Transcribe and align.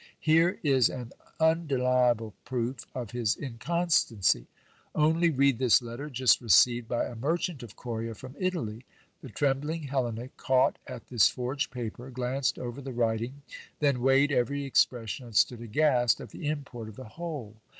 Here 0.19 0.57
is 0.63 0.89
an 0.89 1.11
undeniable 1.39 2.33
proof 2.43 2.87
of 2.95 3.11
his 3.11 3.35
inconstancy. 3.37 4.47
Only 4.95 5.29
read 5.29 5.59
this 5.59 5.79
letter 5.79 6.09
just 6.09 6.41
received 6.41 6.87
by 6.87 7.05
a 7.05 7.15
merchant 7.15 7.61
of 7.61 7.75
Coria 7.75 8.15
from 8.15 8.35
Italy. 8.39 8.83
The 9.21 9.29
trembling 9.29 9.83
Helena 9.83 10.29
caught 10.37 10.79
at 10.87 11.09
this 11.09 11.29
forged 11.29 11.69
paper; 11.69 12.09
glanced 12.09 12.57
over 12.57 12.81
the 12.81 12.93
writing; 12.93 13.43
then 13.79 14.01
weighed 14.01 14.31
every 14.31 14.65
expression, 14.65 15.27
and 15.27 15.35
stood 15.35 15.61
aghast 15.61 16.19
at 16.19 16.29
the 16.31 16.47
import 16.47 16.89
of 16.89 16.95
the 16.95 17.03
whole. 17.03 17.57